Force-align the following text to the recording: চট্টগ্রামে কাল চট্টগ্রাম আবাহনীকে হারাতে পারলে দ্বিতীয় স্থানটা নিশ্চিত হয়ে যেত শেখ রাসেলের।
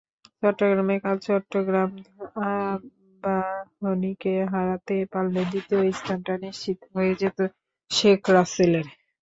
চট্টগ্রামে 0.39 0.95
কাল 1.03 1.17
চট্টগ্রাম 1.25 1.89
আবাহনীকে 2.45 4.33
হারাতে 4.51 4.95
পারলে 5.13 5.41
দ্বিতীয় 5.51 5.81
স্থানটা 5.91 6.33
নিশ্চিত 6.45 6.79
হয়ে 6.93 7.13
যেত 7.21 7.39
শেখ 7.91 8.21
রাসেলের। 8.35 8.87